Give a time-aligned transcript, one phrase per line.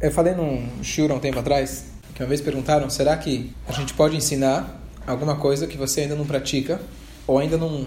[0.00, 3.72] Eu falei num shiur há um tempo atrás, que uma vez perguntaram, será que a
[3.72, 6.80] gente pode ensinar alguma coisa que você ainda não pratica,
[7.26, 7.84] ou ainda não,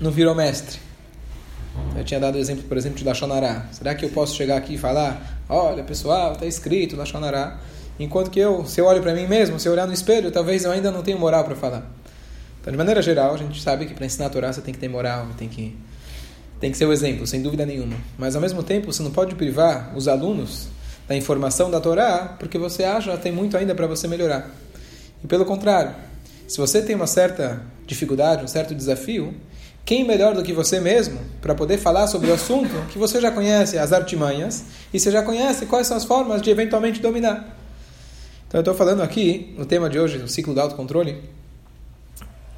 [0.00, 0.78] não virou mestre?
[1.96, 3.66] Eu tinha dado o exemplo, por exemplo, de Lachonará.
[3.72, 7.58] Será que eu posso chegar aqui e falar, olha pessoal, está escrito Lachonará,
[7.98, 10.62] enquanto que eu, se eu olho para mim mesmo, se eu olhar no espelho, talvez
[10.62, 11.84] eu ainda não tenha moral para falar.
[12.60, 14.78] Então, de maneira geral, a gente sabe que para ensinar a Torá você tem que
[14.78, 15.76] ter moral, tem que,
[16.60, 17.96] tem que ser o exemplo, sem dúvida nenhuma.
[18.16, 20.68] Mas, ao mesmo tempo, você não pode privar os alunos
[21.10, 24.48] da informação da Torá, porque você acha que tem muito ainda para você melhorar.
[25.24, 25.92] E pelo contrário,
[26.46, 29.34] se você tem uma certa dificuldade, um certo desafio,
[29.84, 33.32] quem melhor do que você mesmo para poder falar sobre o assunto que você já
[33.32, 34.62] conhece as artimanhas
[34.94, 37.58] e você já conhece quais são as formas de eventualmente dominar?
[38.46, 41.20] Então eu estou falando aqui, no tema de hoje, no ciclo do autocontrole,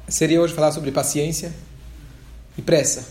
[0.07, 1.51] seria hoje falar sobre paciência
[2.55, 3.03] e pressa.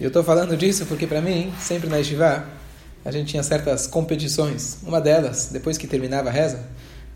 [0.00, 2.46] E eu estou falando disso porque para mim, sempre na Yeshiva,
[3.06, 4.78] a gente tinha certas competições.
[4.82, 6.58] Uma delas, depois que terminava a reza,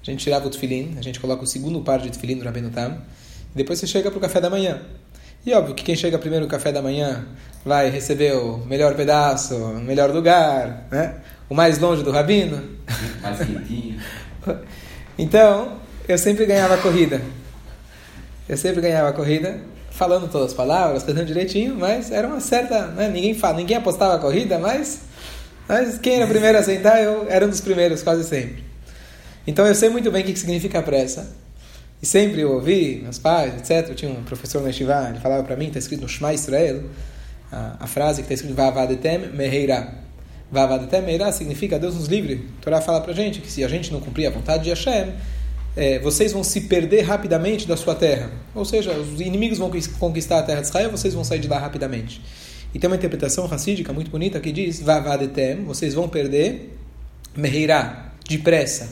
[0.00, 2.70] a gente tirava o tefilim, a gente coloca o segundo par de tefilim do Rabbeinu
[2.70, 3.02] Tam,
[3.52, 4.80] e depois você chega para o café da manhã.
[5.44, 7.26] E óbvio que quem chega primeiro no café da manhã
[7.64, 11.16] vai receber o melhor pedaço, o melhor lugar, né?
[11.48, 12.78] o mais longe do rabino.
[13.20, 14.00] Mais quentinho.
[15.18, 17.20] então, eu sempre ganhava a corrida.
[18.48, 22.86] Eu sempre ganhava a corrida, falando todas as palavras, cantando direitinho, mas era uma certa.
[22.88, 23.08] Né?
[23.08, 25.09] Ninguém, fala, ninguém apostava a corrida, mas
[25.70, 28.64] mas quem era o primeiro a sentar, eu era um dos primeiros, quase sempre.
[29.46, 31.30] Então eu sei muito bem o que significa pressa.
[32.02, 33.88] E sempre eu ouvi, meus pais, etc.
[33.88, 36.82] Eu tinha um professor na Shiva, ele falava para mim, está escrito no Shema Israel,
[37.52, 39.94] a, a frase que está escrito Vavadetem Meheira.
[40.50, 42.48] Vavadetem Meheira significa Deus nos livre.
[42.60, 45.12] Torá fala para gente que se a gente não cumprir a vontade de Hashem,
[45.76, 48.28] é, vocês vão se perder rapidamente da sua terra.
[48.56, 51.60] Ou seja, os inimigos vão conquistar a terra de Israel, vocês vão sair de lá
[51.60, 52.20] rapidamente.
[52.74, 56.76] E tem uma interpretação racídica muito bonita que diz: Vavadetem, vocês vão perder
[57.36, 58.88] Meheirá, depressa.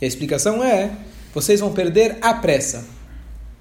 [0.00, 0.90] E a explicação é:
[1.34, 2.84] vocês vão perder a pressa.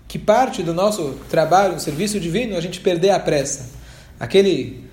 [0.07, 3.69] Que parte do nosso trabalho, serviço divino, a gente perder a pressa.
[4.19, 4.83] Aquele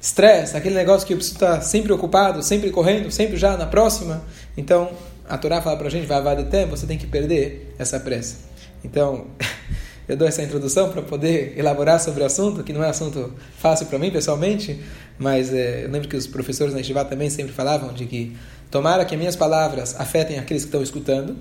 [0.00, 4.22] estresse, aquele negócio que eu preciso estar sempre ocupado, sempre correndo, sempre já na próxima.
[4.56, 4.90] Então,
[5.28, 8.38] a Torá fala para a gente: Vavadetem, você tem que perder essa pressa.
[8.84, 9.26] Então.
[10.10, 13.86] eu dou essa introdução para poder elaborar sobre o assunto, que não é assunto fácil
[13.86, 14.82] para mim pessoalmente,
[15.16, 18.36] mas é, eu lembro que os professores na Yeshiva também sempre falavam de que
[18.72, 21.36] tomara que as minhas palavras afetem aqueles que estão escutando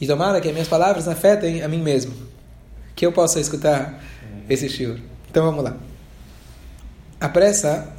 [0.00, 2.14] e tomara que as minhas palavras afetem a mim mesmo,
[2.94, 4.00] que eu possa escutar
[4.48, 5.00] esse shiur.
[5.28, 5.76] Então vamos lá.
[7.20, 7.92] A pressa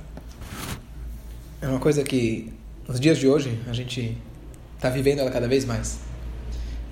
[1.62, 2.53] é uma coisa que
[2.88, 4.18] nos dias de hoje a gente
[4.78, 6.00] está vivendo ela cada vez mais.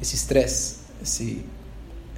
[0.02, 1.46] Esse estresse, esse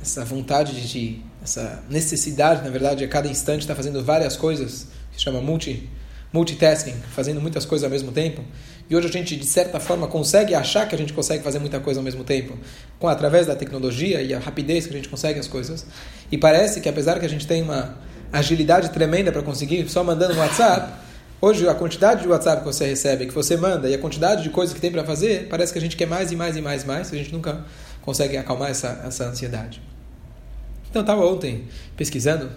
[0.06, 4.88] essa vontade de, essa necessidade, na verdade, a cada instante estar tá fazendo várias coisas,
[5.12, 5.90] que chama multi,
[6.32, 8.44] multitasking, fazendo muitas coisas ao mesmo tempo.
[8.88, 11.80] E hoje a gente, de certa forma, consegue achar que a gente consegue fazer muita
[11.80, 12.56] coisa ao mesmo tempo,
[13.00, 15.88] com através da tecnologia e a rapidez que a gente consegue as coisas.
[16.32, 17.98] E parece que, apesar que a gente tem uma
[18.32, 20.94] agilidade tremenda para conseguir só mandando um WhatsApp,
[21.42, 24.52] hoje a quantidade de WhatsApp que você recebe, que você manda, e a quantidade de
[24.52, 26.84] coisas que tem para fazer, parece que a gente quer mais e mais e mais
[26.84, 27.66] e mais, a gente nunca
[28.04, 29.82] consegue acalmar essa, essa ansiedade.
[30.96, 31.66] Então, eu estava ontem
[31.98, 32.50] pesquisando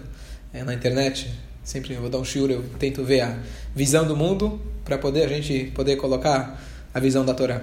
[0.53, 1.29] é, na internet,
[1.61, 3.37] sempre vou dar um shiur, eu tento ver a
[3.75, 6.57] visão do mundo para poder a gente poder colocar
[6.93, 7.61] a visão da Torá.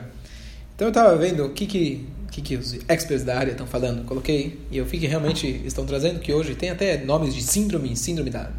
[0.74, 4.04] Então, eu estava vendo o que, que, que, que os experts da área estão falando,
[4.04, 7.96] coloquei, e eu vi que realmente estão trazendo que hoje tem até nomes de síndrome,
[7.96, 8.50] síndrome da,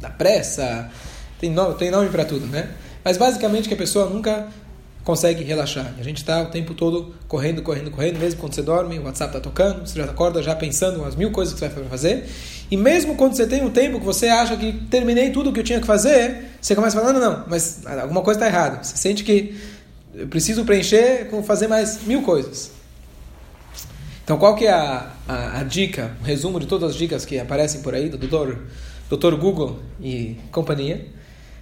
[0.00, 0.90] da pressa,
[1.38, 2.70] tem tem nome para tudo, né?
[3.04, 4.48] Mas basicamente que a pessoa nunca
[5.06, 5.94] consegue relaxar.
[6.00, 9.30] A gente está o tempo todo correndo, correndo, correndo, mesmo quando você dorme, o WhatsApp
[9.30, 12.28] está tocando, você já acorda já pensando as mil coisas que você vai fazer.
[12.68, 15.60] E mesmo quando você tem um tempo que você acha que terminei tudo o que
[15.60, 18.82] eu tinha que fazer, você começa falar, não, não, mas alguma coisa está errada.
[18.82, 19.56] Você sente que
[20.12, 22.72] eu preciso preencher com fazer mais mil coisas.
[24.24, 27.38] Então, qual que é a, a, a dica, o resumo de todas as dicas que
[27.38, 28.58] aparecem por aí, do doutor,
[29.08, 31.06] doutor Google e companhia?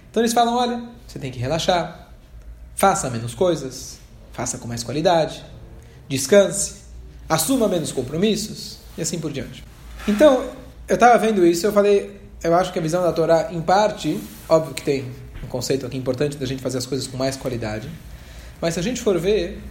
[0.09, 2.04] Então, eles falam, olha, você tem que relaxar,
[2.75, 3.99] Faça menos coisas,
[4.33, 5.43] faça com mais qualidade,
[6.09, 6.75] descanse,
[7.27, 9.63] assuma menos compromissos e assim por diante.
[10.07, 10.49] Então,
[10.87, 14.19] eu estava vendo isso, eu falei, eu acho que a visão da Torá, em parte,
[14.47, 15.05] óbvio que tem
[15.43, 17.89] um conceito aqui importante da gente fazer as coisas com mais qualidade,
[18.61, 19.61] mas se a gente for ver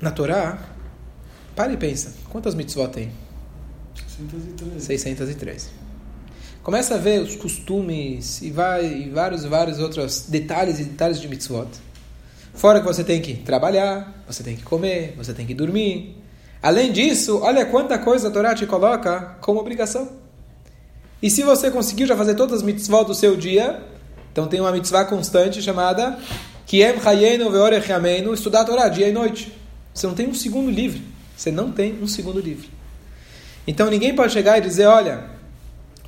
[0.00, 0.58] na Torá,
[1.56, 3.12] para e pensa, quantas mitzvot tem?
[3.94, 4.82] 603.
[4.82, 5.83] 603.
[6.64, 11.28] Começa a ver os costumes e, vai, e vários vários outros detalhes e detalhes de
[11.28, 11.68] mitzvot.
[12.54, 16.16] Fora que você tem que trabalhar, você tem que comer, você tem que dormir.
[16.62, 20.08] Além disso, olha quanta coisa a Torá te coloca como obrigação.
[21.22, 23.82] E se você conseguiu já fazer todas as mitzvot do seu dia,
[24.32, 26.18] então tem uma mitzvah constante chamada
[26.64, 29.52] Que em Hayenu Veorech Yameinu, estudar a Torá dia e noite.
[29.92, 31.02] Você não tem um segundo livre.
[31.36, 32.70] Você não tem um segundo livre.
[33.66, 35.33] Então ninguém pode chegar e dizer, olha,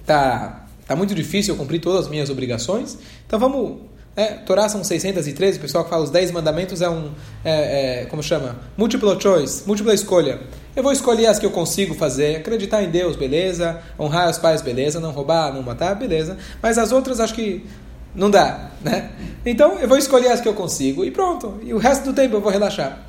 [0.06, 3.81] tá, tá muito difícil eu cumprir todas as minhas obrigações, então vamos
[4.17, 7.11] é, Torá são 613, o pessoal que fala os 10 mandamentos é um,
[7.44, 8.56] é, é, como chama?
[8.75, 10.41] Múltipla choice, múltipla escolha.
[10.75, 14.62] Eu vou escolher as que eu consigo fazer, acreditar em Deus, beleza, honrar os pais,
[14.62, 17.67] beleza, não roubar, não matar, beleza, mas as outras acho que
[18.14, 19.11] não dá, né?
[19.44, 22.37] Então eu vou escolher as que eu consigo e pronto, e o resto do tempo
[22.37, 23.03] eu vou relaxar.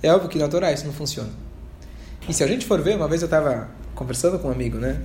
[0.00, 1.30] É óbvio que na Torá isso não funciona.
[2.28, 5.00] E se a gente for ver, uma vez eu estava conversando com um amigo, né?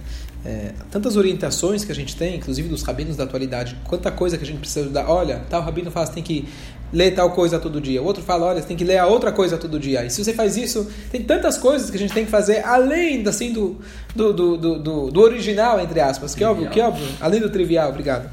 [0.48, 4.46] É, tantas orientações que a gente tem, inclusive dos rabinos da atualidade, quanta coisa que
[4.46, 5.10] a gente precisa dar.
[5.10, 6.48] Olha, tal rabino fala, você tem que
[6.94, 8.02] ler tal coisa todo dia.
[8.02, 10.06] O outro fala, olha, você tem que ler a outra coisa todo dia.
[10.06, 13.28] E se você faz isso, tem tantas coisas que a gente tem que fazer além
[13.28, 13.78] assim, do,
[14.16, 17.50] do, do, do, do original, entre aspas, que é óbvio, que é óbvio, além do
[17.50, 18.30] trivial, obrigado.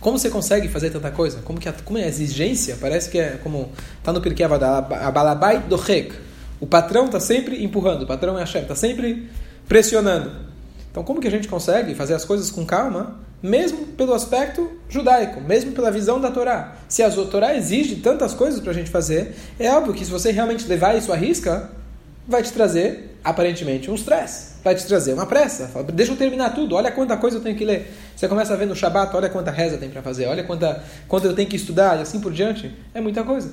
[0.00, 1.40] Como você consegue fazer tanta coisa?
[1.44, 2.78] Como que a, como é a exigência?
[2.80, 5.78] Parece que é como está no Pirkei Avadá, balabai do.
[6.60, 9.28] O patrão está sempre empurrando, o patrão é a chefe, está sempre
[9.68, 10.47] pressionando.
[10.98, 15.40] Então, como que a gente consegue fazer as coisas com calma, mesmo pelo aspecto judaico,
[15.40, 16.74] mesmo pela visão da Torá?
[16.88, 20.32] Se a Torá exige tantas coisas para a gente fazer, é óbvio que se você
[20.32, 21.70] realmente levar isso à risca,
[22.26, 24.54] vai te trazer, aparentemente, um stress.
[24.64, 25.68] Vai te trazer uma pressa.
[25.68, 27.94] Fala, deixa eu terminar tudo, olha quanta coisa eu tenho que ler.
[28.16, 31.28] Você começa a ver no Shabat, olha quanta reza tem para fazer, olha quanta, quanto
[31.28, 32.74] eu tenho que estudar e assim por diante.
[32.92, 33.52] É muita coisa.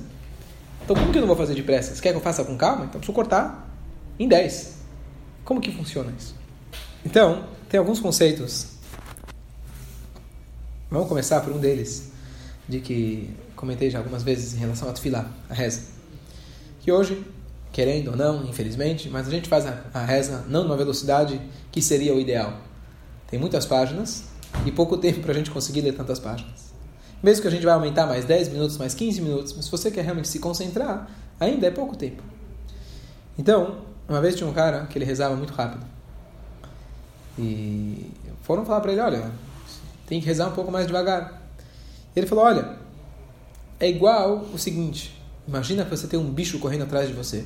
[0.83, 1.93] Então, como que eu não vou fazer depressa?
[1.93, 2.85] Você quer que eu faça com calma?
[2.85, 3.69] Então, preciso cortar
[4.17, 4.77] em 10.
[5.43, 6.43] Como que funciona isso?
[7.05, 8.67] Então, tem alguns conceitos.
[10.89, 12.11] Vamos começar por um deles,
[12.67, 15.83] de que comentei já algumas vezes em relação a Tfilá, a reza.
[16.81, 17.23] Que hoje,
[17.71, 21.39] querendo ou não, infelizmente, mas a gente faz a, a reza não numa velocidade
[21.71, 22.57] que seria o ideal.
[23.27, 24.23] Tem muitas páginas
[24.65, 26.73] e pouco tempo para a gente conseguir ler tantas páginas.
[27.21, 29.91] Mesmo que a gente vai aumentar mais 10 minutos, mais 15 minutos, mas se você
[29.91, 31.07] quer realmente se concentrar,
[31.39, 32.23] ainda é pouco tempo.
[33.37, 33.77] Então,
[34.07, 35.94] uma vez tinha um cara que ele rezava muito rápido.
[37.37, 38.11] E
[38.41, 39.31] foram falar para ele: olha,
[40.07, 41.41] tem que rezar um pouco mais devagar.
[42.15, 42.77] Ele falou: olha,
[43.79, 47.45] é igual o seguinte: imagina que você tem um bicho correndo atrás de você,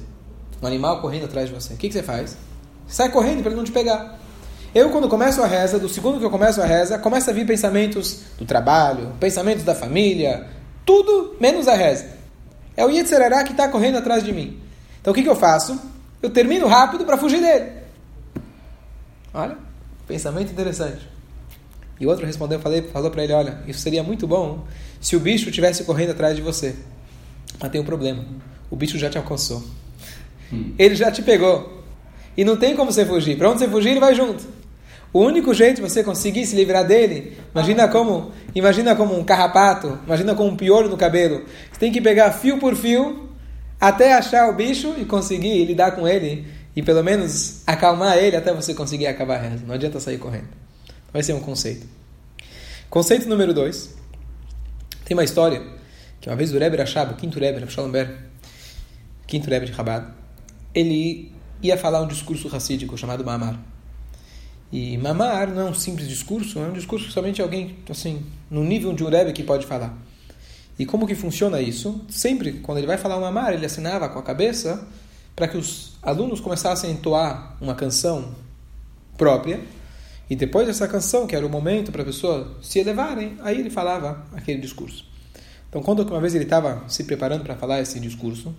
[0.62, 1.74] um animal correndo atrás de você.
[1.74, 2.38] O que, que você faz?
[2.88, 4.20] Você sai correndo para ele não te pegar.
[4.74, 7.46] Eu, quando começo a reza, do segundo que eu começo a reza, começa a vir
[7.46, 10.48] pensamentos do trabalho, pensamentos da família,
[10.86, 12.06] tudo menos a reza.
[12.78, 14.60] É o Yetzerará que está correndo atrás de mim.
[15.02, 15.80] Então o que, que eu faço?
[16.22, 17.72] Eu termino rápido para fugir dele.
[19.34, 19.58] Olha,
[20.10, 21.08] Pensamento interessante.
[22.00, 24.66] E o outro respondeu, falei, falou para ele, olha, isso seria muito bom
[25.00, 26.76] se o bicho estivesse correndo atrás de você.
[27.62, 28.26] Mas tem um problema.
[28.72, 29.64] O bicho já te alcançou.
[30.52, 30.74] Hum.
[30.80, 31.84] Ele já te pegou.
[32.36, 33.38] E não tem como você fugir.
[33.38, 34.48] Para onde você fugir, ele vai junto.
[35.14, 40.00] O único jeito de você conseguir se livrar dele, imagina como, imagina como um carrapato,
[40.08, 41.46] imagina como um piolho no cabelo.
[41.72, 43.30] Você tem que pegar fio por fio
[43.80, 46.48] até achar o bicho e conseguir lidar com ele
[46.80, 49.50] e pelo menos acalmar ele até você conseguir acabar a.
[49.50, 50.48] Não adianta sair correndo.
[51.12, 51.86] Vai ser um conceito.
[52.90, 53.98] Conceito número dois.
[55.04, 55.62] Tem uma história
[56.22, 58.16] que uma vez o Rebbe Rashab, o quinto Rebbe, Rav Shalom Ber,
[59.28, 60.08] quinto Rebbe de Chabad,
[60.74, 63.60] ele ia falar um discurso racídico chamado Mamar.
[64.72, 68.64] E Mamar não é um simples discurso, é um discurso que somente alguém, assim, no
[68.64, 69.98] nível de um Rebbe que pode falar.
[70.78, 72.06] E como que funciona isso?
[72.08, 74.88] Sempre, quando ele vai falar um Mamar, ele assinava com a cabeça
[75.40, 78.36] para que os alunos começassem a entoar uma canção
[79.18, 79.62] própria.
[80.30, 83.70] E depois dessa canção, que era o momento para a pessoa se elevarem, aí ele
[83.70, 85.06] falava aquele discurso.
[85.70, 88.54] Então, quando uma vez ele estava se preparando para falar esse discurso,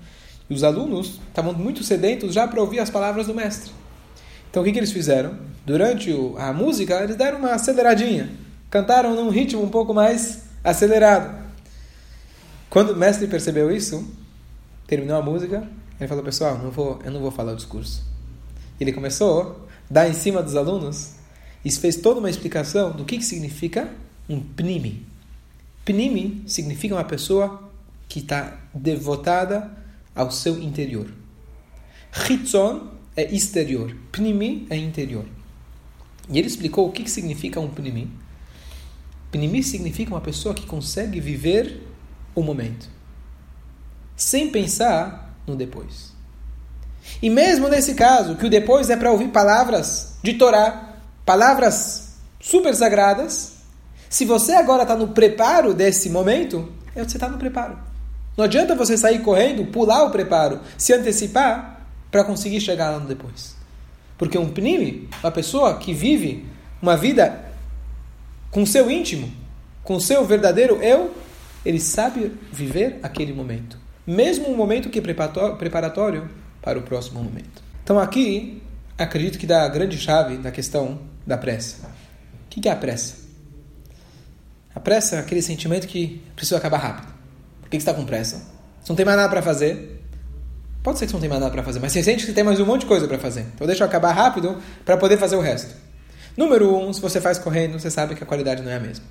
[0.48, 3.70] e os alunos estavam muito sedentos já para ouvir as palavras do mestre.
[4.50, 5.36] Então, o que, que eles fizeram?
[5.66, 8.30] Durante a música, eles deram uma aceleradinha.
[8.70, 11.44] Cantaram num ritmo um pouco mais acelerado.
[12.70, 14.10] Quando o mestre percebeu isso,
[14.86, 15.68] terminou a música,
[16.00, 18.02] ele falou, pessoal, não vou, eu não vou falar o discurso.
[18.80, 21.12] Ele começou a dar em cima dos alunos
[21.62, 23.92] e fez toda uma explicação do que, que significa
[24.26, 25.06] um pnimi.
[25.84, 27.70] Pnimi significa uma pessoa
[28.08, 29.70] que está devotada
[30.14, 31.12] ao seu interior.
[32.28, 35.26] Hitzon é exterior, pnimi é interior.
[36.30, 38.10] E ele explicou o que, que significa um pnimi.
[39.30, 41.86] Pnimi significa uma pessoa que consegue viver
[42.34, 42.88] o momento,
[44.16, 46.12] sem pensar no depois.
[47.20, 52.74] E mesmo nesse caso, que o depois é para ouvir palavras de Torá, palavras super
[52.74, 53.54] sagradas,
[54.08, 57.78] se você agora está no preparo desse momento, é você está no preparo.
[58.36, 63.06] Não adianta você sair correndo, pular o preparo, se antecipar para conseguir chegar lá no
[63.06, 63.54] depois.
[64.16, 66.46] Porque um pnimi, uma pessoa que vive
[66.80, 67.44] uma vida
[68.50, 69.32] com seu íntimo,
[69.82, 71.14] com seu verdadeiro eu,
[71.64, 73.79] ele sabe viver aquele momento.
[74.10, 76.28] Mesmo um momento que preparatório
[76.60, 77.62] para o próximo momento.
[77.84, 78.60] Então aqui,
[78.98, 81.86] acredito que dá a grande chave da questão da pressa.
[81.86, 83.18] O que é a pressa?
[84.74, 87.06] A pressa é aquele sentimento que precisa acabar rápido.
[87.60, 88.38] Por que você está com pressa?
[88.82, 90.02] Você não tem mais nada para fazer.
[90.82, 92.42] Pode ser que você não tenha mais nada para fazer, mas você sente que tem
[92.42, 93.46] mais um monte de coisa para fazer.
[93.54, 95.72] Então deixa eu acabar rápido para poder fazer o resto.
[96.36, 99.04] Número um, se você faz correndo, você sabe que a qualidade não é a mesma.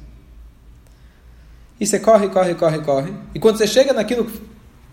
[1.79, 3.13] E você corre, corre, corre, corre.
[3.34, 4.29] E quando você chega naquilo,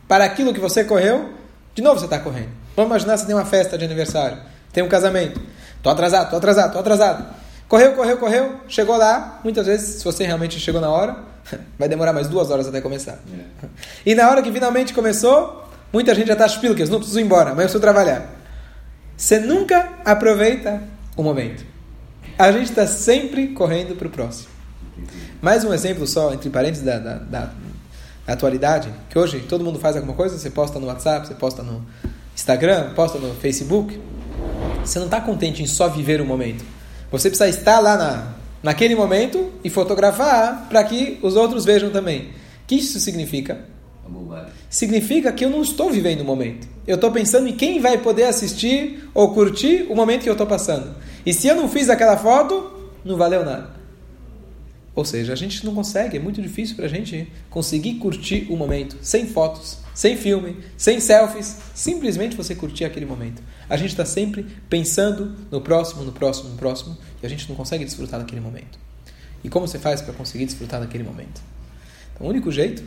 [0.08, 1.30] para aquilo que você correu,
[1.74, 2.50] de novo você está correndo.
[2.74, 4.38] Vamos imaginar você tem uma festa de aniversário,
[4.72, 5.40] tem um casamento.
[5.82, 7.26] Tô atrasado, tô atrasado, tô atrasado.
[7.68, 9.40] Correu, correu, correu, chegou lá.
[9.42, 11.16] Muitas vezes, se você realmente chegou na hora,
[11.78, 13.18] vai demorar mais duas horas até começar.
[13.62, 13.66] É.
[14.04, 17.50] E na hora que finalmente começou, muita gente já está chupilcas, não preciso ir embora,
[17.50, 18.30] mas eu preciso trabalhar.
[19.16, 20.82] Você nunca aproveita
[21.16, 21.64] o momento.
[22.38, 24.48] A gente está sempre correndo para o próximo.
[25.40, 27.50] Mais um exemplo só, entre parênteses, da, da, da,
[28.32, 31.84] atualidade, que hoje todo mundo faz alguma coisa, você posta no WhatsApp, você posta no
[32.34, 34.00] Instagram, posta no Facebook.
[34.84, 36.64] Você não está contente em só viver o momento.
[37.10, 42.22] Você precisa estar lá na, naquele momento e fotografar para que os outros vejam também.
[42.22, 43.64] O que isso significa?
[44.68, 46.68] Significa que eu não estou vivendo o momento.
[46.86, 50.46] Eu estou pensando em quem vai poder assistir ou curtir o momento que eu estou
[50.46, 50.94] passando.
[51.24, 52.72] E se eu não fiz aquela foto,
[53.04, 53.75] não valeu nada.
[54.96, 58.56] Ou seja, a gente não consegue, é muito difícil para a gente conseguir curtir o
[58.56, 63.42] momento sem fotos, sem filme, sem selfies, simplesmente você curtir aquele momento.
[63.68, 67.54] A gente está sempre pensando no próximo, no próximo, no próximo, e a gente não
[67.54, 68.78] consegue desfrutar daquele momento.
[69.44, 71.42] E como você faz para conseguir desfrutar daquele momento?
[72.14, 72.82] Então, o único jeito,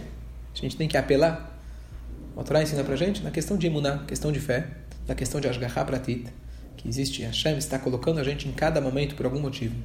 [0.51, 1.61] a gente tem que apelar.
[2.35, 4.67] O Torá ensina para gente na questão de imunar, questão de fé,
[5.07, 6.25] na questão de Ashgaha Pratit,
[6.79, 9.75] que existe, Hashem está colocando a gente em cada momento por algum motivo.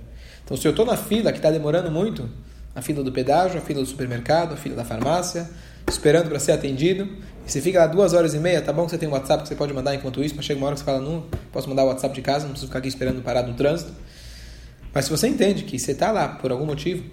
[0.45, 2.31] Então, se eu estou na fila que está demorando muito,
[2.75, 5.51] a fila do pedágio, a fila do supermercado, a fila da farmácia,
[5.89, 7.09] esperando para ser atendido,
[7.45, 9.43] e você fica lá duas horas e meia, tá bom que você tem um WhatsApp
[9.43, 11.69] que você pode mandar enquanto isso, mas chega uma hora que você fala, não, posso
[11.69, 13.93] mandar o WhatsApp de casa, não preciso ficar aqui esperando parado no trânsito.
[14.93, 17.05] Mas se você entende que você está lá por algum motivo,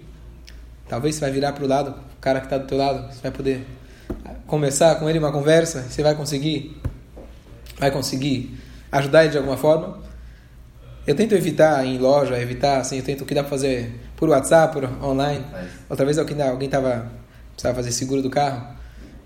[0.88, 3.20] talvez você vai virar para o lado, o cara que está do teu lado, você
[3.20, 3.66] vai poder
[4.46, 6.80] conversar com ele uma conversa, você vai conseguir,
[7.78, 8.56] vai conseguir
[8.92, 9.98] ajudar ele de alguma forma.
[11.04, 14.28] Eu tento evitar em loja, evitar, assim, eu tento o que dá para fazer por
[14.28, 15.44] WhatsApp, por online.
[15.90, 17.10] Outra vez alguém estava
[17.54, 18.66] precisava fazer seguro do carro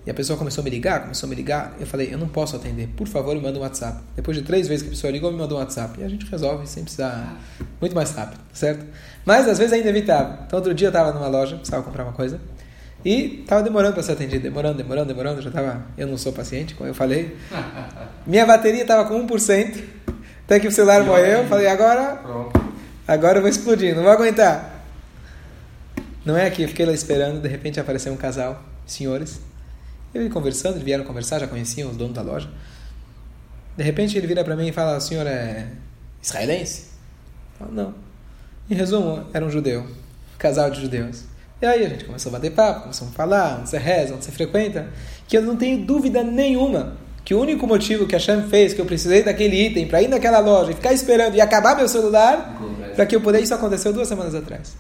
[0.07, 1.75] e a pessoa começou a me ligar, começou a me ligar.
[1.81, 4.01] Eu falei, eu não posso atender, por favor, me manda um WhatsApp.
[4.15, 6.01] Depois de três vezes que a pessoa ligou, me mandou um WhatsApp.
[6.01, 7.37] E a gente resolve sem precisar,
[7.81, 8.87] muito mais rápido, certo?
[9.25, 10.39] Mas às vezes é inevitável.
[10.47, 12.41] Então outro dia eu estava numa loja, precisava comprar uma coisa.
[13.05, 15.43] E estava demorando para ser atendido, demorando, demorando, demorando.
[15.43, 17.37] Já estava, eu não sou paciente, como eu falei.
[18.27, 19.83] Minha bateria estava com 1%.
[20.45, 22.21] Até que o celular morreu, eu falei, agora,
[23.07, 24.85] agora eu vou explodir, não vou aguentar.
[26.25, 29.41] Não é aqui, eu fiquei lá esperando, de repente apareceu um casal, senhores.
[30.15, 32.49] Eu conversando, eles vieram conversar, já conheciam os donos da loja.
[33.77, 35.69] De repente ele vira para mim e fala, o senhor é
[36.23, 36.87] israelense?
[37.53, 37.95] Eu falo, não.
[38.71, 41.25] Em resumo, era um judeu, um casal de judeus.
[41.61, 44.25] E aí a gente começou a bater papo, começou a falar, onde você reza, onde
[44.25, 44.89] você frequenta,
[45.27, 48.81] que eu não tenho dúvida nenhuma que o único motivo que a Shem fez, que
[48.81, 52.57] eu precisei daquele item para ir naquela loja e ficar esperando e acabar meu celular,
[52.95, 54.77] para que eu pudesse, isso aconteceu duas semanas atrás,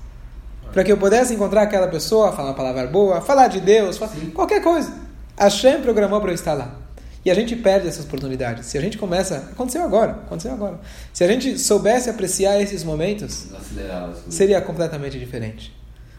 [0.72, 4.12] para que eu pudesse encontrar aquela pessoa, falar uma palavra boa, falar de Deus, falar,
[4.32, 4.92] qualquer coisa.
[5.36, 6.76] A Shem programou para eu estar lá.
[7.24, 8.66] E a gente perde essas oportunidades.
[8.66, 9.48] Se a gente começa.
[9.50, 10.78] Aconteceu agora, aconteceu agora.
[11.12, 13.48] Se a gente soubesse apreciar esses momentos,
[14.30, 15.74] seria completamente diferente.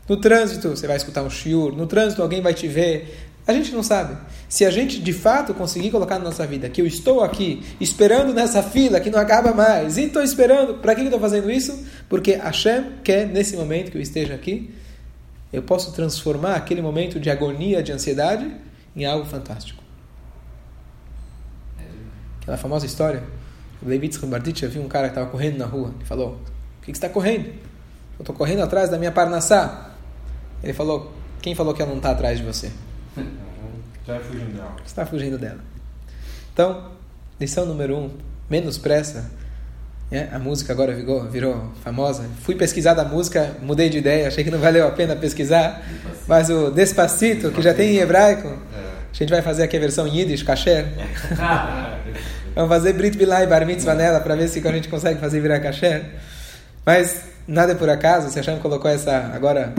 [0.07, 1.75] No trânsito, você vai escutar um shiur.
[1.75, 3.29] No trânsito, alguém vai te ver.
[3.45, 4.17] A gente não sabe.
[4.49, 8.33] Se a gente de fato conseguir colocar na nossa vida que eu estou aqui esperando
[8.33, 11.85] nessa fila que não acaba mais, e estou esperando, para que estou fazendo isso?
[12.09, 14.73] Porque Hashem quer nesse momento que eu esteja aqui,
[15.51, 18.49] eu posso transformar aquele momento de agonia, de ansiedade,
[18.95, 19.81] em algo fantástico.
[22.41, 23.23] Aquela famosa história,
[23.81, 26.39] o Levi Tzchambarditch viu um cara que estava correndo na rua e falou:
[26.81, 27.47] O que, que você está correndo?
[27.47, 29.86] Eu estou correndo atrás da minha parnassá.
[30.63, 32.71] Ele falou: Quem falou que ela não está atrás de você?
[34.01, 34.75] Está fugindo dela.
[34.85, 35.59] Está fugindo dela.
[36.53, 36.91] Então,
[37.39, 38.11] lição número um:
[38.49, 39.29] menos pressa.
[40.09, 42.23] É, a música agora virou, virou famosa.
[42.41, 45.81] Fui pesquisar da música, mudei de ideia, achei que não valeu a pena pesquisar.
[45.81, 46.25] Despacito.
[46.27, 48.51] Mas o Despacito, que já tem em hebraico, é.
[49.11, 50.85] a gente vai fazer aqui a versão em Yiddish, kasher.
[52.55, 55.59] Vamos fazer Brit Bilai Bar Mitzvah nela para ver se a gente consegue fazer virar
[55.59, 56.05] kasher.
[56.85, 59.75] Mas nada é por acaso, se a Hashem colocou essa agora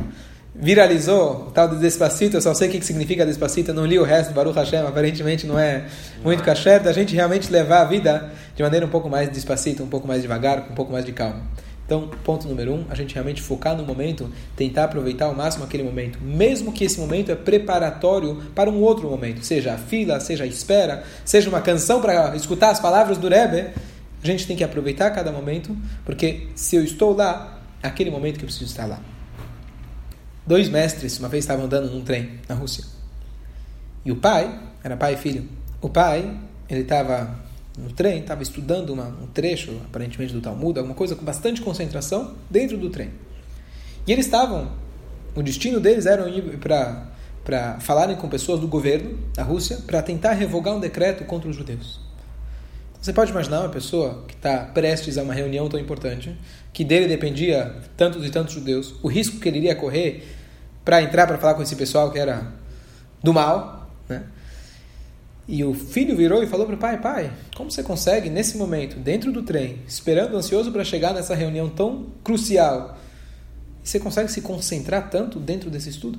[0.55, 3.99] viralizou o tal de Despacito, eu só sei o que significa Despacito, eu não li
[3.99, 5.85] o resto, Baruch Hashem, aparentemente não é
[6.23, 9.89] muito kasher, da gente realmente levar a vida de maneira um pouco mais despacito, um
[9.89, 11.43] pouco mais devagar, com um pouco mais de calma.
[11.87, 15.83] Então, ponto número um, a gente realmente focar no momento, tentar aproveitar ao máximo aquele
[15.83, 20.45] momento, mesmo que esse momento é preparatório para um outro momento, seja a fila, seja
[20.45, 23.71] a espera, seja uma canção para escutar as palavras do Rebbe,
[24.23, 25.75] a gente tem que aproveitar cada momento,
[26.05, 29.01] porque se eu estou lá, aquele momento que eu preciso estar lá.
[30.49, 32.83] Dois mestres uma vez estavam andando num trem na Rússia.
[34.03, 35.47] E o pai, era pai e filho,
[35.79, 36.39] o pai,
[36.71, 37.39] ele estava
[37.77, 42.35] no trem, estava estudando uma, um trecho, aparentemente do Talmud, alguma coisa com bastante concentração,
[42.49, 43.11] dentro do trem.
[44.07, 44.73] E eles estavam,
[45.37, 50.33] o destino deles era ir para falarem com pessoas do governo da Rússia para tentar
[50.33, 52.01] revogar um decreto contra os judeus.
[53.03, 56.35] Você pode imaginar uma pessoa que está prestes a uma reunião tão importante,
[56.73, 60.38] que dele dependia tantos e tantos judeus, o risco que ele iria correr
[60.89, 62.51] para entrar para falar com esse pessoal que era
[63.23, 64.25] do mal, né?
[65.47, 68.97] E o filho virou e falou para o pai: Pai, como você consegue, nesse momento,
[68.97, 72.97] dentro do trem, esperando ansioso para chegar nessa reunião tão crucial,
[73.85, 76.19] você consegue se concentrar tanto dentro desse estudo?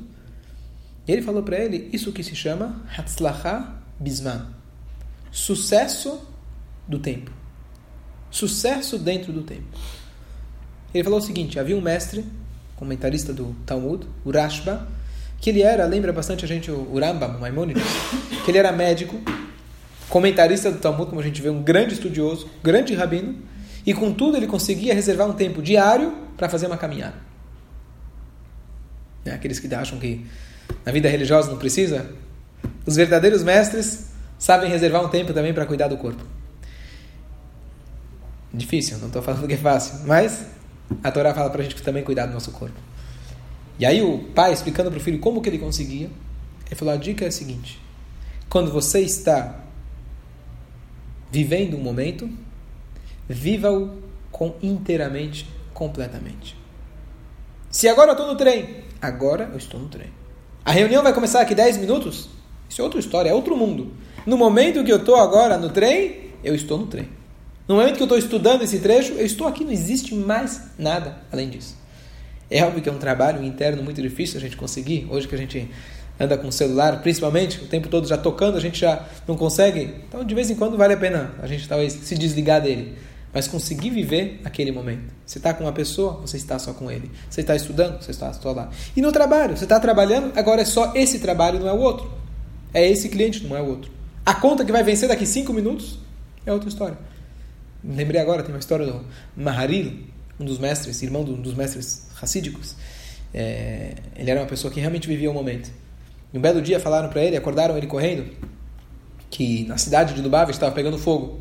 [1.07, 4.45] E ele falou para ele: Isso que se chama Hatzlacha Bisman
[5.31, 6.21] sucesso
[6.87, 7.31] do tempo.
[8.29, 9.75] Sucesso dentro do tempo.
[10.93, 12.23] Ele falou o seguinte: havia um mestre,
[12.79, 14.87] comentarista do Talmud, o Rashba,
[15.41, 17.83] que ele era, lembra bastante a gente o Rambam, o Maimonides,
[18.45, 19.21] que ele era médico,
[20.07, 23.37] comentarista do Talmud, como a gente vê, um grande estudioso, grande rabino,
[23.85, 27.15] e contudo ele conseguia reservar um tempo diário para fazer uma caminhada.
[29.25, 30.25] É, aqueles que acham que
[30.85, 32.09] na vida religiosa não precisa,
[32.85, 34.07] os verdadeiros mestres
[34.37, 36.23] sabem reservar um tempo também para cuidar do corpo.
[38.53, 40.58] Difícil, não estou falando que é fácil, mas
[41.03, 42.79] a Torá fala para a gente também cuidar do nosso corpo.
[43.77, 46.09] E aí o pai explicando para o filho como que ele conseguia,
[46.67, 47.79] ele falou: a dica é a seguinte:
[48.49, 49.63] quando você está
[51.31, 52.29] vivendo um momento,
[53.27, 53.97] viva-o
[54.31, 56.57] com inteiramente, completamente.
[57.69, 60.07] Se agora eu estou no trem, agora eu estou no trem.
[60.65, 62.29] A reunião vai começar aqui 10 minutos?
[62.67, 63.93] Isso é outra história, é outro mundo.
[64.25, 67.09] No momento que eu estou agora no trem, eu estou no trem.
[67.69, 71.19] No momento que eu estou estudando esse trecho, eu estou aqui, não existe mais nada
[71.31, 71.77] além disso.
[72.49, 75.07] É óbvio que é um trabalho interno muito difícil a gente conseguir.
[75.07, 75.69] Hoje que a gente
[76.19, 79.93] anda com o celular, principalmente, o tempo todo já tocando, a gente já não consegue.
[80.07, 82.95] Então, de vez em quando, vale a pena a gente talvez se desligar dele.
[83.31, 85.13] Mas conseguir viver aquele momento.
[85.23, 87.11] Você está com uma pessoa, você está só com ele.
[87.29, 88.71] Você está estudando, você está só lá.
[88.97, 92.11] E no trabalho, você está trabalhando, agora é só esse trabalho, não é o outro.
[92.73, 93.91] É esse cliente, não é o outro.
[94.25, 95.99] A conta que vai vencer daqui cinco minutos
[96.47, 96.97] é outra história.
[97.83, 100.03] Lembrei agora, tem uma história do Maharil,
[100.39, 102.75] um dos mestres, irmão de um dos mestres racídicos.
[103.33, 105.71] É, ele era uma pessoa que realmente vivia o momento.
[106.33, 108.29] E um belo dia falaram para ele, acordaram ele correndo,
[109.29, 111.39] que na cidade de Lubavitch estava pegando fogo.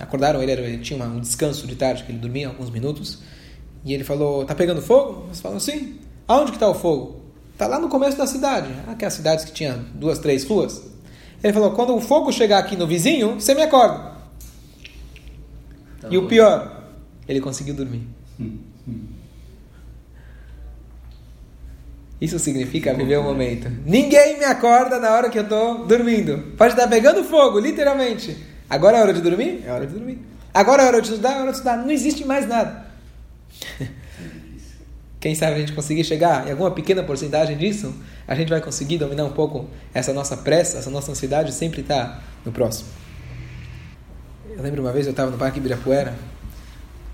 [0.00, 3.18] Acordaram ele, ele tinha um descanso de tarde, que ele dormia alguns minutos.
[3.84, 5.24] E ele falou: Tá pegando fogo?
[5.26, 5.98] Eles falaram: Sim.
[6.26, 7.22] Aonde que está o fogo?
[7.52, 8.68] Está lá no começo da cidade.
[8.88, 10.82] Aquelas cidades que tinha duas, três ruas.
[11.42, 14.11] Ele falou: Quando o fogo chegar aqui no vizinho, você me acorda.
[16.02, 16.24] Tá e bom.
[16.24, 16.82] o pior,
[17.28, 18.08] ele conseguiu dormir.
[22.20, 23.70] Isso significa viver o momento.
[23.86, 26.54] Ninguém me acorda na hora que eu estou dormindo.
[26.56, 28.36] Pode estar pegando fogo, literalmente.
[28.68, 29.62] Agora é hora de dormir?
[29.64, 30.18] É hora de dormir.
[30.52, 31.36] Agora é hora de estudar?
[31.36, 31.76] É hora de estudar.
[31.76, 32.86] Não existe mais nada.
[35.20, 37.94] Quem sabe a gente conseguir chegar em alguma pequena porcentagem disso,
[38.26, 42.20] a gente vai conseguir dominar um pouco essa nossa pressa, essa nossa ansiedade sempre está
[42.44, 42.88] no próximo.
[44.54, 46.14] Eu lembro uma vez eu estava no Parque Ibirapuera.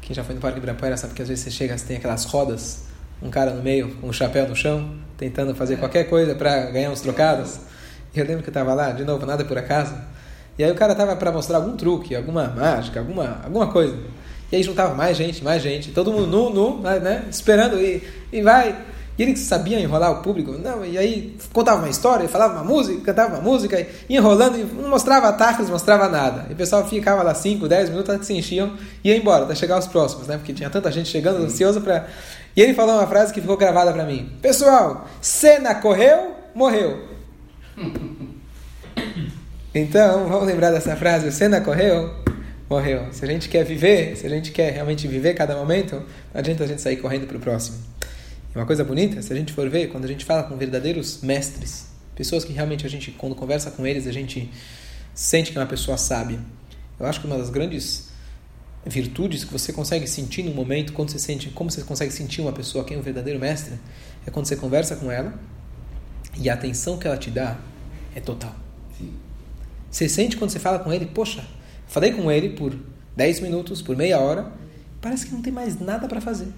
[0.01, 2.25] Quem já foi no Parque Ibirapuera sabe que às vezes você chega, você tem aquelas
[2.25, 2.85] rodas
[3.23, 6.91] um cara no meio com um chapéu no chão, tentando fazer qualquer coisa para ganhar
[6.91, 7.61] uns trocados.
[8.13, 9.95] E eu lembro que eu estava lá, de novo, nada por acaso.
[10.59, 13.97] E aí o cara estava para mostrar algum truque, alguma mágica, alguma, alguma coisa.
[14.51, 18.43] E aí juntava mais gente, mais gente, todo mundo nu, nu, né, esperando e, e
[18.43, 18.77] vai.
[19.19, 23.01] E ele sabia enrolar o público, não, e aí contava uma história, falava uma música,
[23.01, 26.47] cantava uma música, enrolando, e não mostrava ataques, mostrava nada.
[26.49, 29.43] E o pessoal ficava lá 5, 10 minutos até que se enchiam e ia embora,
[29.43, 30.37] até chegar os próximos, né?
[30.37, 32.07] Porque tinha tanta gente chegando, ansiosa para.
[32.55, 37.09] E ele falou uma frase que ficou gravada para mim: Pessoal, cena correu, morreu.
[39.75, 42.13] Então, vamos lembrar dessa frase: cena correu,
[42.69, 43.07] morreu.
[43.13, 46.65] Se a gente quer viver, se a gente quer realmente viver cada momento, não adianta
[46.65, 47.77] a gente sair correndo para o próximo.
[48.55, 51.87] Uma coisa bonita, se a gente for ver, quando a gente fala com verdadeiros mestres,
[52.15, 54.51] pessoas que realmente a gente, quando conversa com eles, a gente
[55.15, 56.41] sente que é uma pessoa sábia.
[56.99, 58.09] Eu acho que uma das grandes
[58.87, 62.53] virtudes que você consegue sentir no momento, quando você sente, como você consegue sentir uma
[62.53, 63.75] pessoa que é um verdadeiro mestre,
[64.27, 65.39] é quando você conversa com ela
[66.41, 67.59] e a atenção que ela te dá
[68.15, 68.55] é total.
[68.97, 69.13] Sim.
[69.91, 71.45] Você sente quando você fala com ele, poxa,
[71.87, 72.77] falei com ele por
[73.17, 74.53] 10 minutos, por meia hora,
[75.01, 76.49] parece que não tem mais nada para fazer.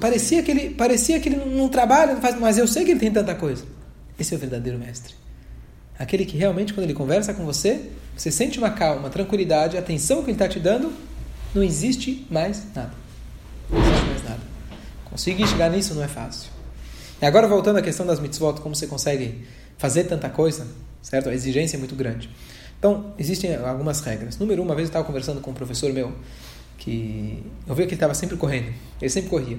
[0.00, 3.00] Parecia que, ele, parecia que ele não trabalha, não faz, mas eu sei que ele
[3.00, 3.64] tem tanta coisa.
[4.18, 5.14] Esse é o verdadeiro mestre.
[5.98, 10.22] Aquele que realmente, quando ele conversa com você, você sente uma calma, tranquilidade, a atenção
[10.22, 10.90] que ele está te dando,
[11.54, 12.92] não existe mais nada.
[13.68, 14.40] Não existe mais nada.
[15.04, 16.50] Conseguir chegar nisso não é fácil.
[17.20, 19.44] E agora, voltando à questão das mitzvot, como você consegue
[19.76, 20.66] fazer tanta coisa,
[21.02, 21.28] certo?
[21.28, 22.30] A exigência é muito grande.
[22.78, 24.38] Então, existem algumas regras.
[24.38, 26.14] Número um, uma vez eu estava conversando com um professor meu,
[26.78, 28.72] que eu vi que ele estava sempre correndo.
[29.00, 29.58] Ele sempre corria.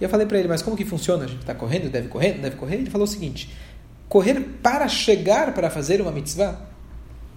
[0.00, 1.24] E eu falei para ele, mas como que funciona?
[1.24, 2.76] A gente está correndo, deve correr, não deve correr?
[2.76, 3.50] Ele falou o seguinte,
[4.08, 6.58] correr para chegar para fazer uma mitzvah.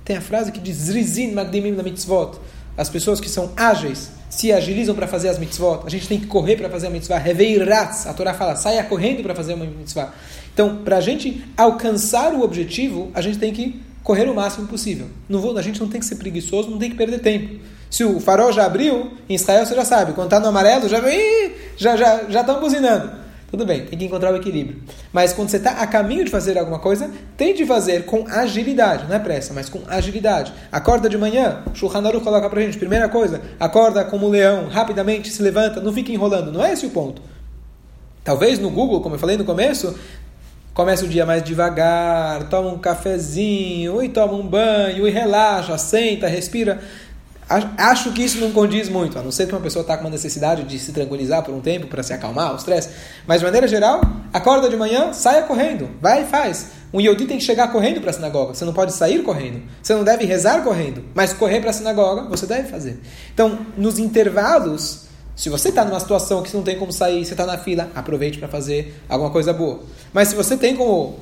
[0.06, 2.40] Tem a frase que diz Zrizin Magdimim da mitzvot.
[2.78, 5.82] As pessoas que são ágeis se agilizam para fazer as mitzvot.
[5.86, 7.18] A gente tem que correr para fazer a mitzvah.
[7.18, 8.08] Reveiratz.
[8.08, 10.14] A Torá fala, saia correndo para fazer uma mitzvah.
[10.54, 15.08] Então, para a gente alcançar o objetivo, a gente tem que correr o máximo possível.
[15.30, 17.60] Não vou, a gente não tem que ser preguiçoso, não tem que perder tempo.
[17.94, 21.00] Se o farol já abriu, em Israel você já sabe, quando está no amarelo, já
[21.78, 23.12] já já já estão buzinando.
[23.52, 24.82] Tudo bem, tem que encontrar o equilíbrio.
[25.12, 29.06] Mas quando você está a caminho de fazer alguma coisa, tem de fazer com agilidade,
[29.08, 30.52] não é pressa, mas com agilidade.
[30.72, 35.44] Acorda de manhã, Shulchan coloca pra gente, primeira coisa, acorda como um leão, rapidamente se
[35.44, 37.22] levanta, não fica enrolando, não é esse o ponto.
[38.24, 39.94] Talvez no Google, como eu falei no começo,
[40.74, 46.28] Começa o dia mais devagar, toma um cafezinho, e toma um banho, e relaxa, senta,
[46.28, 46.82] respira.
[47.78, 50.10] Acho que isso não condiz muito, a não ser que uma pessoa está com uma
[50.10, 52.90] necessidade de se tranquilizar por um tempo para se acalmar, o estresse.
[53.28, 56.72] Mas de maneira geral, acorda de manhã, saia correndo, vai e faz.
[56.94, 59.94] Um Yodi tem que chegar correndo para a sinagoga, você não pode sair correndo, você
[59.94, 63.00] não deve rezar correndo, mas correr para a sinagoga você deve fazer.
[63.34, 67.34] Então, nos intervalos, se você está numa situação que você não tem como sair, você
[67.34, 69.82] está na fila, aproveite para fazer alguma coisa boa.
[70.14, 71.20] Mas se você tem como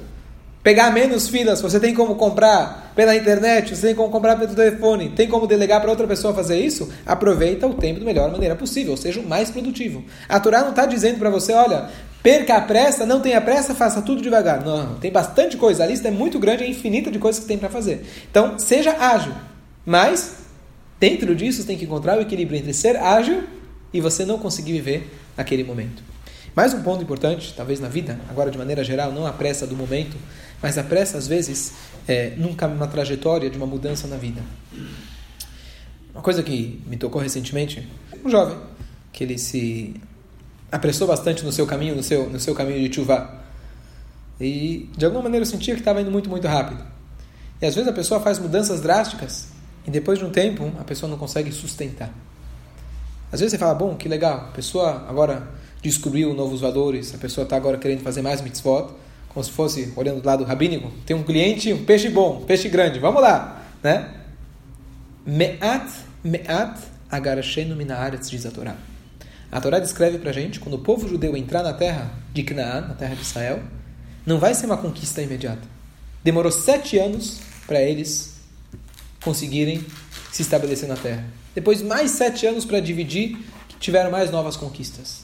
[0.64, 5.10] pegar menos filas, você tem como comprar pela internet, você tem como comprar pelo telefone,
[5.10, 8.92] tem como delegar para outra pessoa fazer isso, aproveita o tempo da melhor maneira possível,
[8.92, 10.04] ou seja, o mais produtivo.
[10.30, 11.90] A Torá não está dizendo para você, olha,
[12.22, 14.64] perca a pressa, não tenha pressa, faça tudo devagar.
[14.64, 17.58] Não, tem bastante coisa, a lista é muito grande, é infinita de coisas que tem
[17.58, 18.06] para fazer.
[18.30, 19.34] Então, seja ágil,
[19.86, 20.42] mas
[21.00, 23.44] dentro disso você tem que encontrar o equilíbrio entre ser ágil
[23.92, 26.12] e você não conseguir viver aquele momento.
[26.54, 29.74] Mais um ponto importante, talvez na vida, agora de maneira geral, não a pressa do
[29.74, 30.18] momento,
[30.62, 31.74] mas a pressa, às vezes,
[32.08, 34.42] é nunca uma trajetória de uma mudança na vida.
[36.14, 37.88] Uma coisa que me tocou recentemente,
[38.24, 38.58] um jovem,
[39.12, 39.96] que ele se
[40.72, 43.42] apressou bastante no seu caminho, no seu, no seu caminho de chuva.
[44.40, 46.84] E, de alguma maneira, eu sentia que estava indo muito, muito rápido.
[47.62, 49.48] E, às vezes, a pessoa faz mudanças drásticas
[49.88, 52.12] e, depois de um tempo, a pessoa não consegue sustentar.
[53.32, 55.48] Às vezes você fala, bom, que legal, a pessoa agora
[55.82, 58.94] descobriu novos valores, a pessoa está agora querendo fazer mais mitzvot,
[59.34, 62.68] como se fosse, olhando do lado rabínico, tem um cliente, um peixe bom, um peixe
[62.68, 64.10] grande, vamos lá, né?
[65.26, 65.90] Me'at,
[66.22, 66.78] me'at
[67.10, 68.76] agarashenu minaaretz, diz a Torá.
[69.50, 72.82] A Torá descreve para a gente, quando o povo judeu entrar na terra de Canaã,
[72.82, 73.62] na terra de Israel,
[74.26, 75.66] não vai ser uma conquista imediata.
[76.24, 78.36] Demorou sete anos para eles
[79.24, 79.86] conseguirem
[80.32, 81.24] se estabelecer na terra.
[81.56, 83.38] Depois mais sete anos para dividir,
[83.80, 85.22] tiveram mais novas conquistas.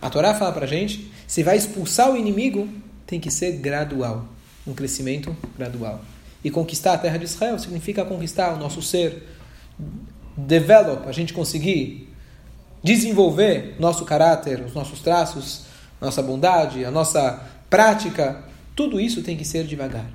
[0.00, 2.68] A Torá fala para a gente, se vai expulsar o inimigo,
[3.08, 4.26] tem que ser gradual,
[4.66, 6.00] um crescimento gradual.
[6.44, 9.26] E conquistar a terra de Israel significa conquistar o nosso ser,
[10.36, 12.12] develop, a gente conseguir
[12.84, 15.62] desenvolver nosso caráter, os nossos traços,
[15.98, 18.44] nossa bondade, a nossa prática,
[18.76, 20.08] tudo isso tem que ser devagar.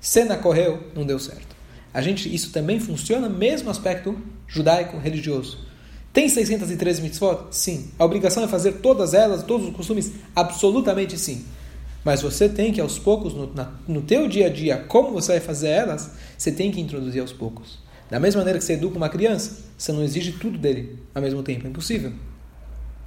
[0.00, 1.56] Cena correu, não deu certo.
[1.94, 5.58] A gente, isso também funciona mesmo aspecto judaico religioso.
[6.12, 7.46] Tem 613 mitzvot?
[7.52, 7.90] Sim.
[7.96, 10.10] A obrigação é fazer todas elas, todos os costumes?
[10.34, 11.44] Absolutamente sim.
[12.04, 15.32] Mas você tem que, aos poucos, no, na, no teu dia a dia, como você
[15.32, 17.78] vai fazer elas, você tem que introduzir aos poucos.
[18.10, 21.42] Da mesma maneira que você educa uma criança, você não exige tudo dele ao mesmo
[21.42, 21.66] tempo.
[21.66, 22.12] É impossível.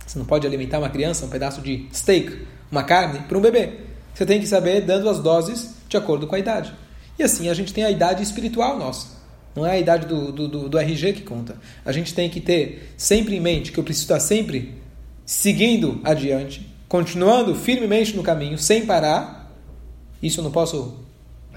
[0.06, 3.80] Você não pode alimentar uma criança um pedaço de steak, uma carne, para um bebê.
[4.14, 6.74] Você tem que saber dando as doses de acordo com a idade.
[7.18, 9.08] E assim a gente tem a idade espiritual nossa.
[9.56, 11.58] Não é a idade do, do, do, do RG que conta.
[11.86, 14.76] A gente tem que ter sempre em mente que eu preciso estar sempre
[15.26, 19.52] seguindo adiante, continuando firmemente no caminho, sem parar.
[20.22, 21.00] Isso eu não posso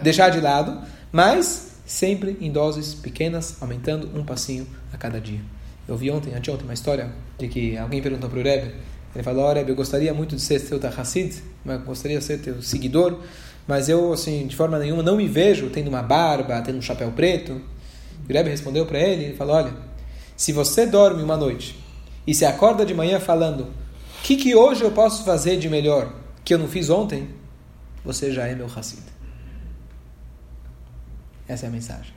[0.03, 0.81] deixar de lado,
[1.12, 5.40] mas sempre em doses pequenas, aumentando um passinho a cada dia.
[5.87, 8.77] Eu vi ontem, anteontem, uma história de que alguém perguntou para o Rebbe,
[9.14, 12.62] ele falou, Rebbe, eu gostaria muito de ser teu Hassid, mas gostaria de ser teu
[12.62, 13.20] seguidor,
[13.68, 17.12] mas eu, assim, de forma nenhuma, não me vejo tendo uma barba, tendo um chapéu
[17.12, 17.61] preto.
[18.27, 19.75] E o Rebbe respondeu para ele, ele falou, olha,
[20.35, 21.79] se você dorme uma noite
[22.27, 23.66] e se acorda de manhã falando,
[24.27, 26.12] que, que hoje eu posso fazer de melhor
[26.45, 27.29] que eu não fiz ontem,
[28.05, 29.01] você já é meu Hassid.
[31.47, 32.12] Essa é a mensagem.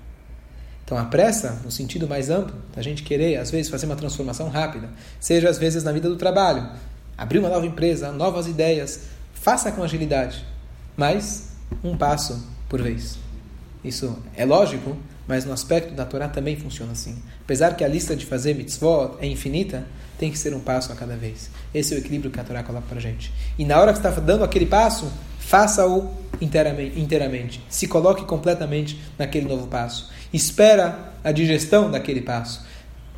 [0.83, 4.49] Então a pressa, no sentido mais amplo, da gente querer, às vezes, fazer uma transformação
[4.49, 6.67] rápida, seja às vezes na vida do trabalho,
[7.15, 10.43] abrir uma nova empresa, novas ideias, faça com agilidade,
[10.97, 11.49] mas
[11.83, 13.19] um passo por vez.
[13.83, 14.97] Isso é lógico,
[15.29, 17.21] mas no aspecto da Torá também funciona assim.
[17.43, 19.85] Apesar que a lista de fazer mitzvot é infinita,
[20.17, 21.51] tem que ser um passo a cada vez.
[21.71, 23.31] Esse é o equilíbrio que a Torá coloca para gente.
[23.55, 26.09] E na hora que está dando aquele passo, faça-o
[26.41, 27.63] inteiramente, inteiramente.
[27.69, 30.09] Se coloque completamente naquele novo passo.
[30.33, 32.65] Espera a digestão daquele passo.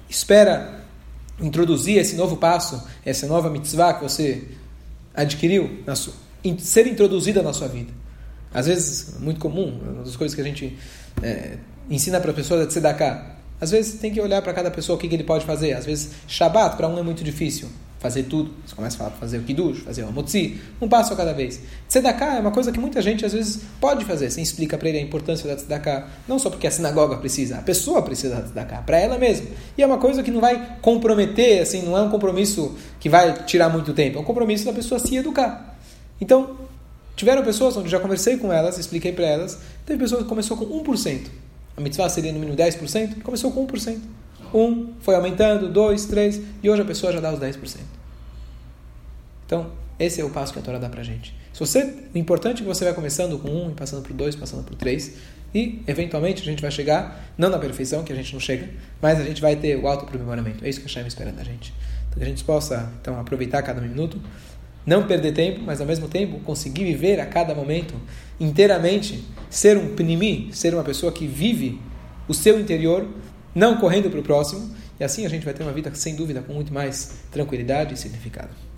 [0.09, 0.81] Espera
[1.39, 4.49] introduzir esse novo passo, essa nova mitzvah que você
[5.15, 5.79] adquiriu,
[6.59, 8.00] ser introduzida na sua vida.
[8.53, 10.77] Às vezes, muito comum, uma das coisas que a gente
[11.21, 11.57] é,
[11.89, 13.35] ensina para a pessoa é de tzedakah.
[13.59, 15.73] Às vezes tem que olhar para cada pessoa o que, que ele pode fazer.
[15.73, 18.51] Às vezes, Shabat para um é muito difícil fazer tudo.
[18.65, 21.61] Você começa a falar, fazer o Kiddush, fazer o Amotzi, um passo a cada vez.
[21.87, 24.31] Tzedakah é uma coisa que muita gente às vezes pode fazer.
[24.31, 26.07] Você explica para ele a importância da Tzedakah.
[26.27, 29.45] Não só porque a sinagoga precisa, a pessoa precisa da Tzedakah, para ela mesma.
[29.77, 33.45] E é uma coisa que não vai comprometer, assim, não é um compromisso que vai
[33.45, 34.17] tirar muito tempo.
[34.17, 35.77] É um compromisso da pessoa se educar.
[36.19, 36.57] Então,
[37.15, 40.65] tiveram pessoas onde já conversei com elas, expliquei para elas, teve pessoas que começou com
[40.83, 41.27] 1%.
[41.77, 43.99] A mitzvah seria no mínimo 10%, e começou com 1%.
[44.53, 47.77] Um foi aumentando, dois, três, e hoje a pessoa já dá os 10%.
[49.45, 51.35] Então, esse é o passo que a Torá dá pra gente.
[51.53, 54.63] Se você, o importante é que você vai começando com um, passando por dois, passando
[54.63, 55.13] por três,
[55.53, 58.69] e eventualmente a gente vai chegar, não na perfeição, que a gente não chega,
[59.01, 60.63] mas a gente vai ter o auto-aprimoramento.
[60.63, 61.73] É isso que a Hashem espera da gente.
[62.07, 64.21] Então, que a gente possa então aproveitar cada minuto,
[64.85, 67.93] não perder tempo, mas ao mesmo tempo conseguir viver a cada momento
[68.39, 71.79] inteiramente, ser um pnimi, ser uma pessoa que vive
[72.27, 73.07] o seu interior,
[73.53, 76.41] não correndo para o próximo, e assim a gente vai ter uma vida sem dúvida
[76.41, 78.70] com muito mais tranquilidade e significado.